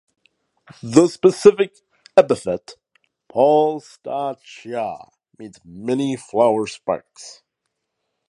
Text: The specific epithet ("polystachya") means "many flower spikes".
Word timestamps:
The 0.81 1.05
specific 1.07 1.77
epithet 2.17 2.73
("polystachya") 3.31 5.11
means 5.37 5.59
"many 5.63 6.15
flower 6.15 6.65
spikes". 6.65 7.43